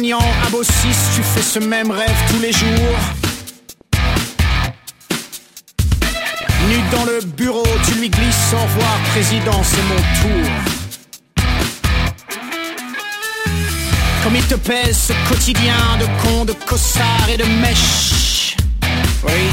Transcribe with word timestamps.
Avagnan, 0.00 0.18
à 0.46 0.48
Bossis, 0.48 0.96
tu 1.14 1.22
fais 1.22 1.42
ce 1.42 1.58
même 1.58 1.90
rêve 1.90 2.16
tous 2.30 2.40
les 2.40 2.52
jours. 2.52 2.96
Nu 6.68 6.76
dans 6.90 7.04
le 7.04 7.20
bureau, 7.36 7.66
tu 7.84 7.98
lui 7.98 8.08
glisses 8.08 8.54
au 8.54 8.62
revoir, 8.62 8.98
président, 9.12 9.62
c'est 9.62 9.82
mon 9.82 10.00
tour. 10.22 10.50
Comme 14.24 14.36
il 14.36 14.44
te 14.44 14.54
pèse 14.54 15.08
ce 15.08 15.12
quotidien 15.28 15.98
de 16.00 16.06
con, 16.22 16.46
de 16.46 16.52
cossard 16.52 17.28
et 17.30 17.36
de 17.36 17.44
mèche. 17.44 18.56
Oui. 19.24 19.50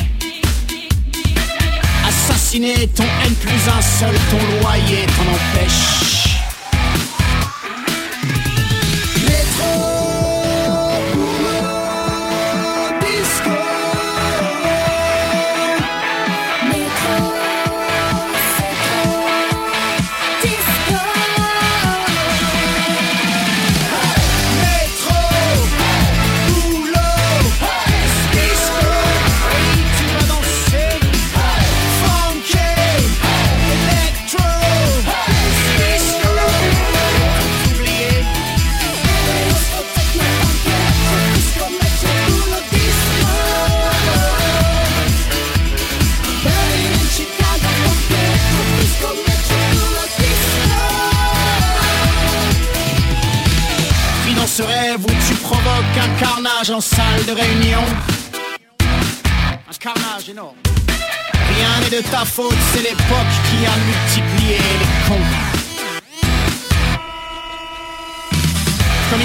Assassiner 2.08 2.88
ton 2.96 3.04
N 3.26 3.36
plus 3.36 3.52
un 3.52 3.82
seul, 3.82 4.16
ton 4.32 4.62
loyer 4.62 5.06
t'en 5.08 5.24
empêche. 5.34 6.27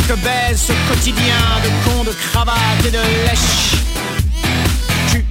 que 0.09 0.15
baise 0.15 0.61
ce 0.69 0.73
quotidien 0.89 1.43
de 1.63 1.69
cons, 1.85 2.05
de 2.05 2.13
cravates 2.13 2.87
et 2.87 2.91
de 2.91 3.03
lèches. 3.27 3.75
Tu 5.11 5.25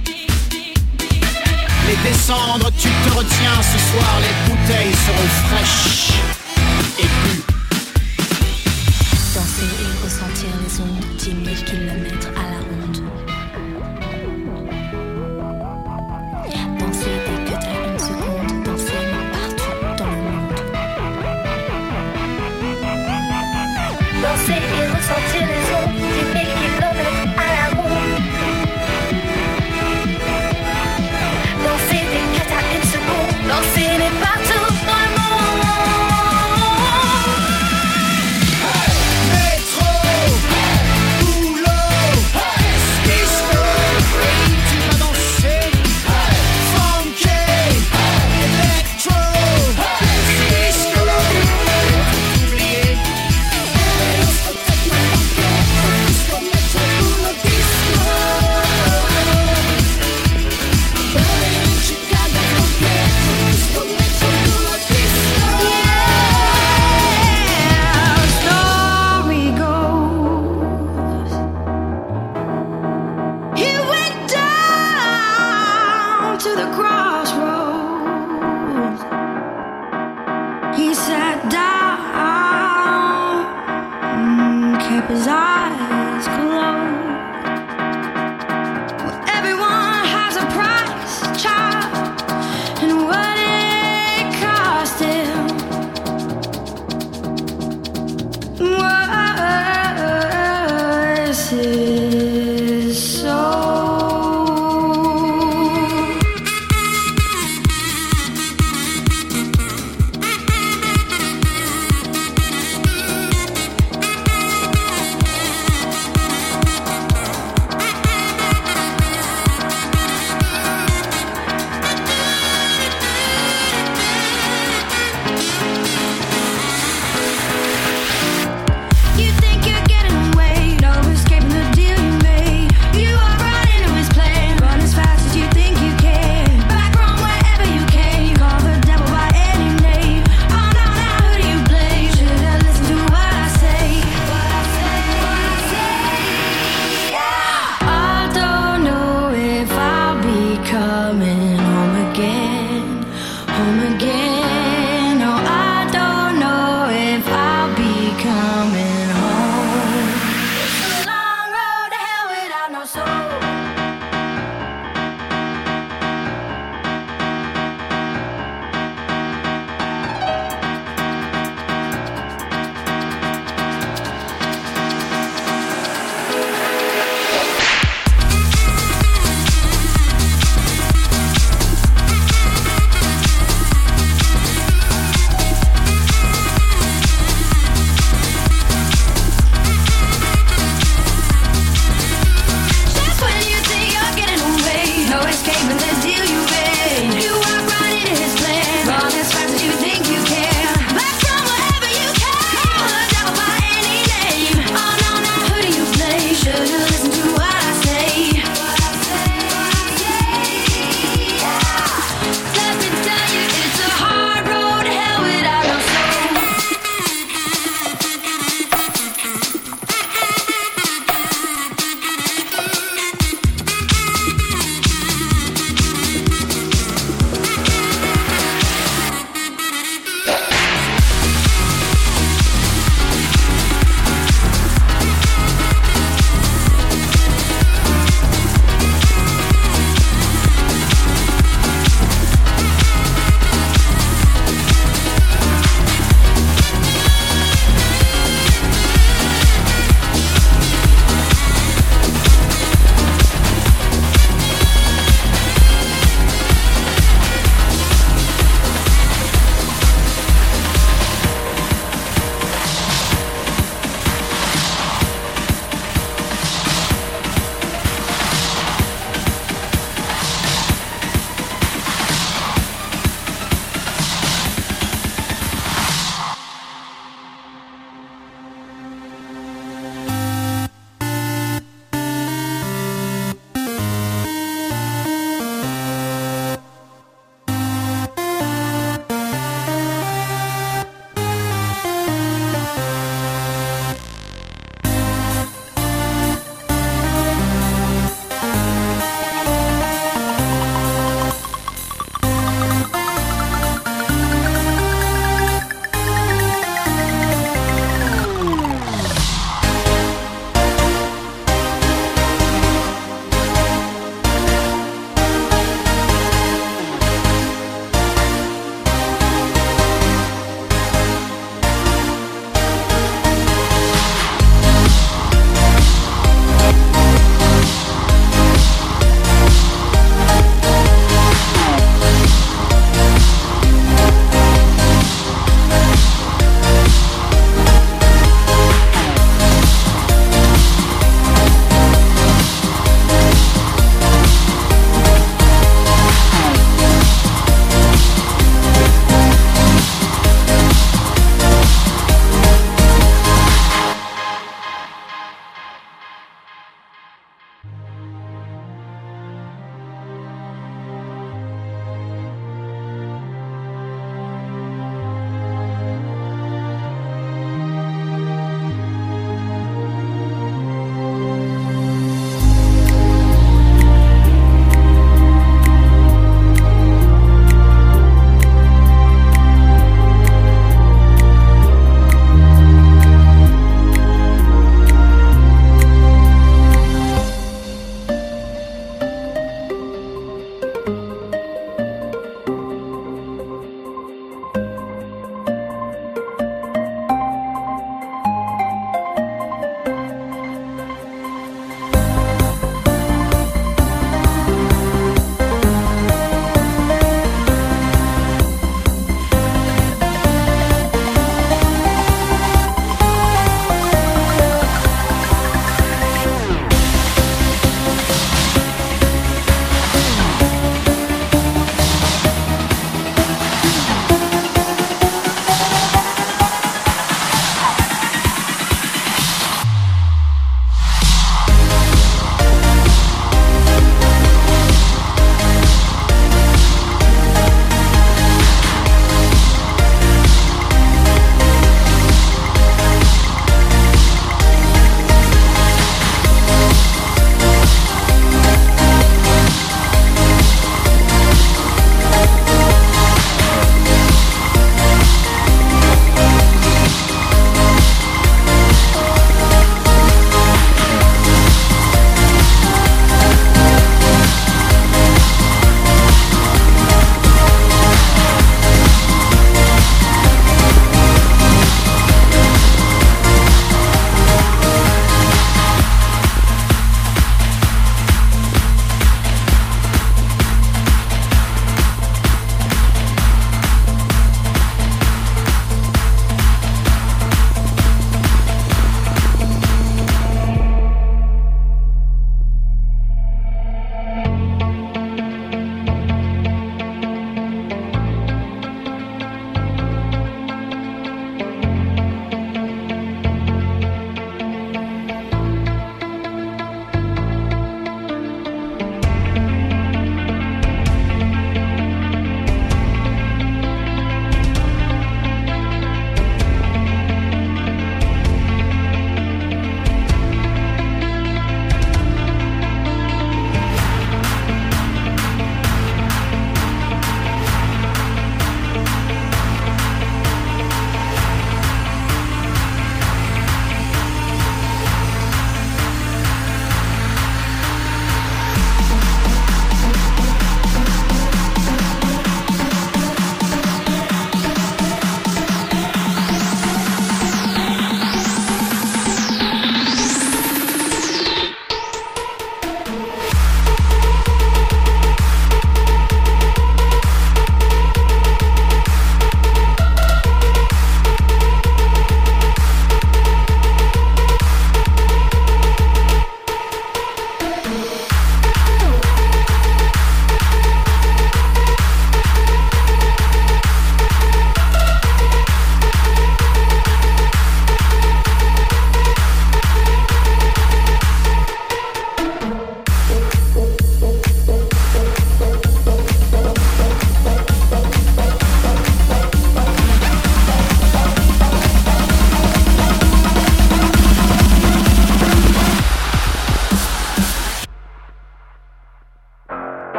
les 1.88 2.10
descendre, 2.10 2.70
tu 2.78 2.88
te 2.88 3.14
retiens 3.14 3.60
ce 3.60 3.78
soir, 3.90 4.20
les 4.20 4.50
bouteilles 4.50 4.94
seront 5.06 5.28
fraîches 5.48 6.12
et 6.98 7.06
plus. 7.06 7.51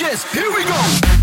Yes, 0.00 0.24
here 0.32 0.48
we 0.48 0.64
go. 0.64 1.19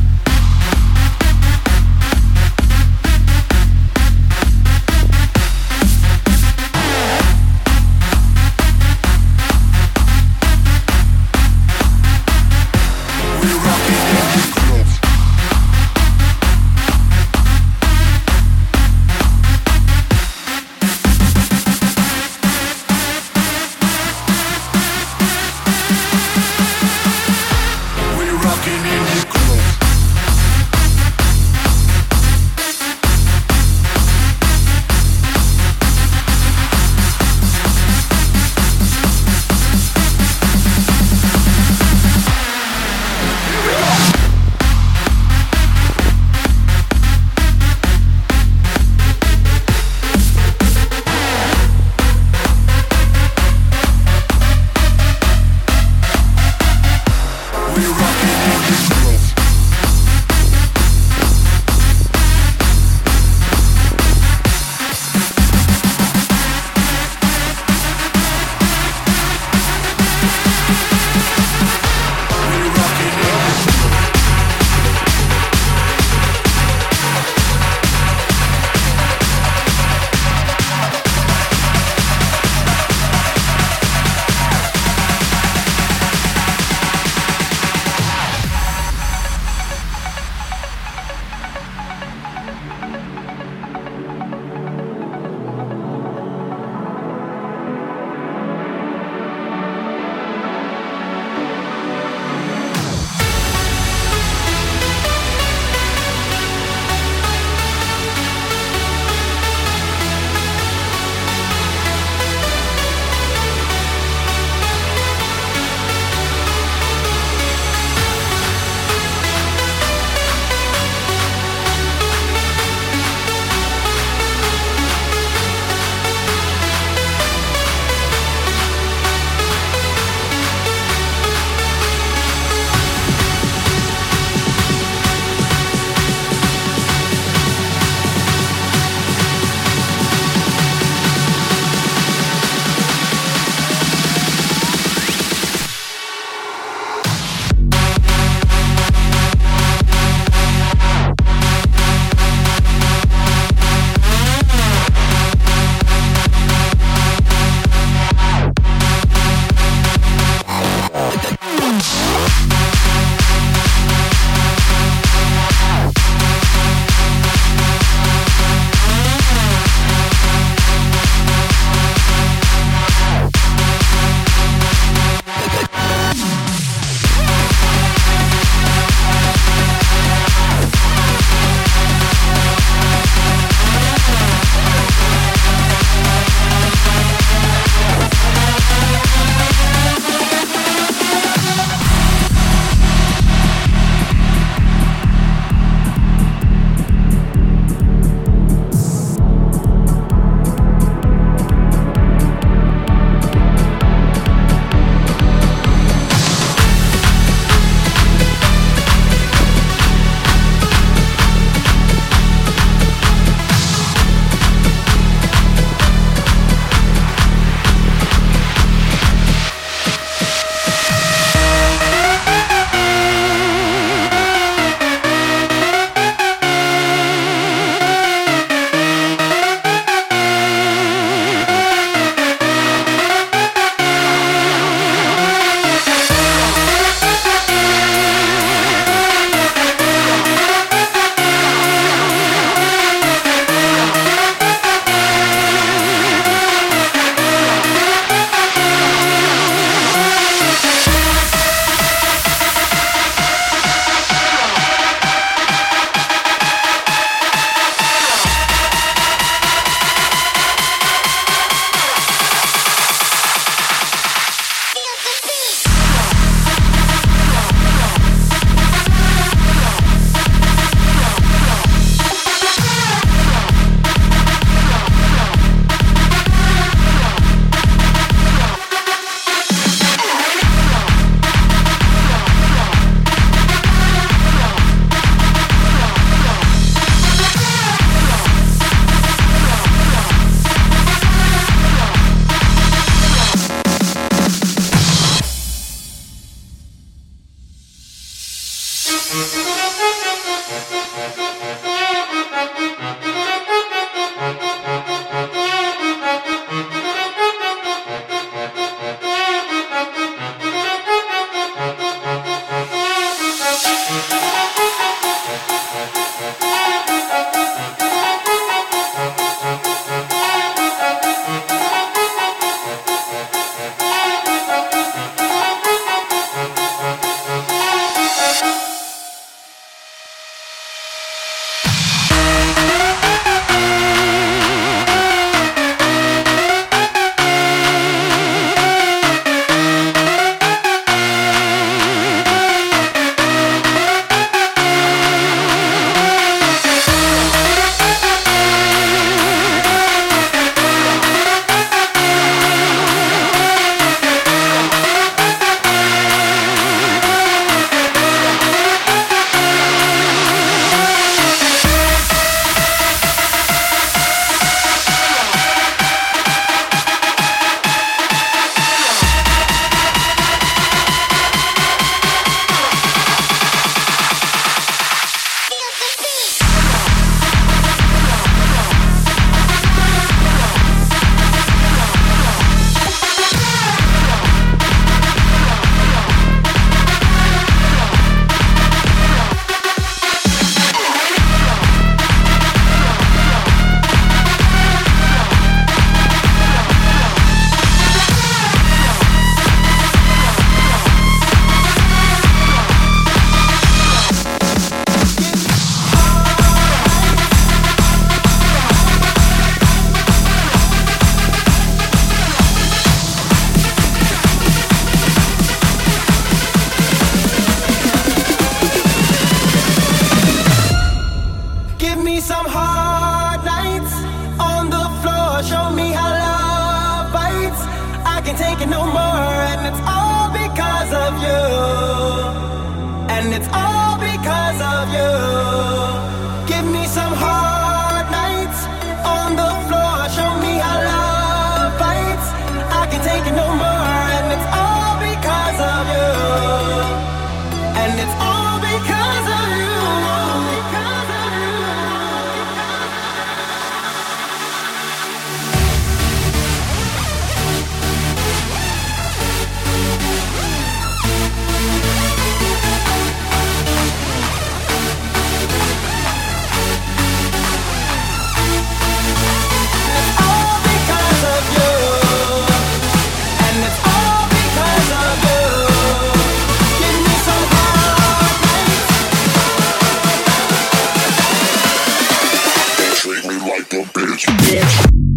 Thank 484.67 484.91
you. 484.95 485.16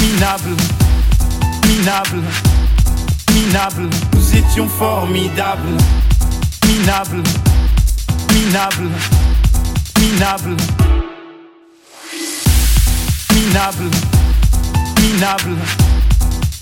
Minable. 0.00 0.56
Minable. 1.66 2.22
Minable. 3.34 3.90
Nous 4.14 4.36
étions 4.36 4.68
formidables. 4.68 5.76
Minable. 6.66 7.22
Minable. 8.32 8.88
Minable. 10.00 10.56
Minable. 13.30 13.90
Minable. 15.00 15.56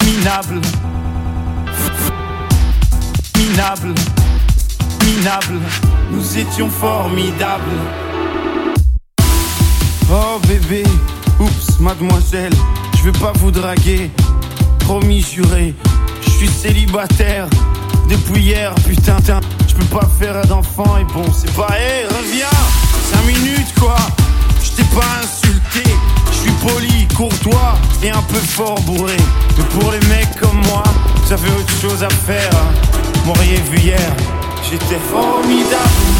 Minable. 0.05 0.61
Minable. 3.37 3.95
Minable. 5.05 5.61
Nous 6.11 6.39
étions 6.39 6.69
formidables. 6.69 8.10
Oh 10.13 10.41
bébé, 10.49 10.83
oups, 11.39 11.79
mademoiselle, 11.79 12.53
je 12.99 13.05
vais 13.05 13.19
pas 13.19 13.33
vous 13.37 13.51
draguer. 13.51 14.11
Promis 14.81 15.23
juré, 15.23 15.75
je 16.23 16.31
suis 16.31 16.49
célibataire 16.49 17.47
depuis 18.09 18.43
hier, 18.43 18.75
putain, 18.87 19.19
je 19.69 19.75
peux 19.75 19.85
pas 19.99 20.09
faire 20.19 20.45
d'enfant 20.47 20.97
et 20.99 21.05
bon, 21.13 21.23
c'est 21.33 21.53
pas, 21.55 21.69
hé, 21.79 22.07
reviens, 22.07 22.47
5 23.13 23.25
minutes 23.25 23.73
quoi, 23.79 23.97
je 24.61 24.71
t'ai 24.73 24.85
pas 24.95 25.21
insulté, 25.23 25.89
je 26.33 26.37
suis 26.39 26.53
poli, 26.67 27.07
courtois 27.17 27.75
et 28.03 28.11
un 28.11 28.23
peu 28.23 28.39
fort 28.39 28.81
bourré. 28.81 29.17
Mais 29.59 29.65
pour 29.79 29.93
les 29.93 30.01
mecs 30.09 30.35
comme 30.41 30.61
moi, 30.67 30.83
ça 31.25 31.37
fait 31.37 31.53
autre 31.53 31.81
chose 31.81 32.03
à 32.03 32.11
faire. 32.11 32.51
hein. 32.55 32.99
M'auriez 33.27 33.61
vu 33.71 33.79
hier, 33.79 34.13
j'étais 34.69 34.99
formidable. 35.09 36.20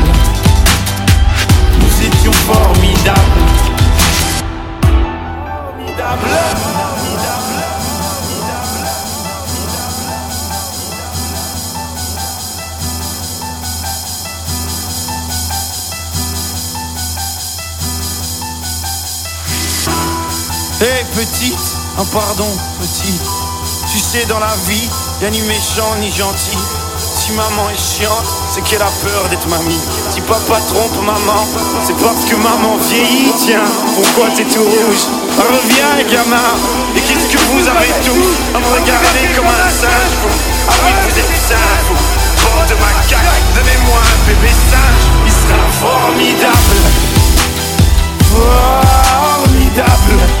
Petite, 21.25 21.77
un 21.99 22.05
pardon, 22.05 22.47
petite. 22.79 23.27
Tu 23.91 23.99
sais, 23.99 24.25
dans 24.25 24.39
la 24.39 24.55
vie, 24.65 24.89
y'a 25.21 25.29
ni 25.29 25.39
méchant 25.41 25.93
ni 25.99 26.11
gentil. 26.11 26.57
Si 26.97 27.31
maman 27.33 27.69
est 27.69 27.77
chiante, 27.77 28.25
c'est 28.49 28.63
qu'elle 28.63 28.81
a 28.81 28.89
peur 29.03 29.29
d'être 29.29 29.47
mamie. 29.47 29.79
Si 30.09 30.19
papa 30.21 30.59
trompe 30.67 30.99
maman, 31.05 31.45
c'est 31.85 31.95
parce 31.97 32.25
que 32.25 32.33
maman 32.35 32.75
vieillit. 32.89 33.31
Tiens, 33.37 33.61
pourquoi 33.95 34.29
t'es 34.35 34.45
tout 34.45 34.63
rouge? 34.63 35.05
Reviens, 35.37 36.01
gamin. 36.09 36.49
Et 36.95 37.01
qu'est-ce 37.01 37.27
que 37.29 37.37
vous 37.37 37.67
avez 37.69 37.93
tous 38.01 38.33
à 38.55 38.59
me 38.59 38.65
regarder 38.81 39.29
comme 39.35 39.45
un 39.45 39.69
singe 39.69 40.17
Ah 40.69 40.73
oui, 40.85 40.91
vous 41.05 41.19
êtes 41.19 41.37
singe, 41.37 41.85
vous. 41.89 42.01
Bande 42.41 42.65
de 42.67 42.73
macaques, 42.81 43.45
donnez-moi 43.53 44.01
un 44.01 44.17
bébé 44.27 44.49
singe. 44.49 45.05
Il 45.27 45.31
sera 45.31 45.69
formidable. 45.85 46.81
Formidable. 48.31 50.40